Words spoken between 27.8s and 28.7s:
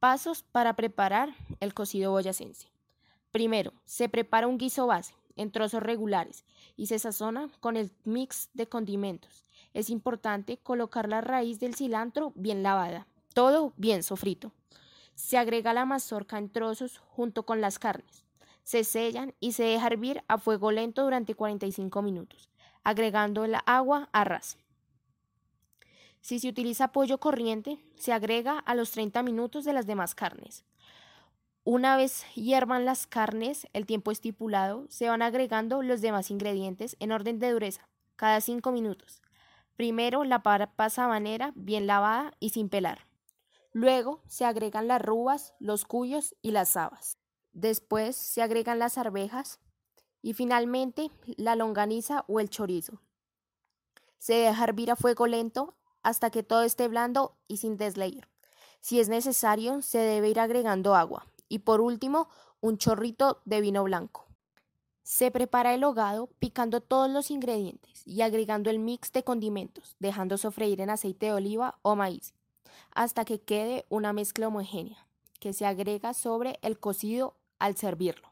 se agrega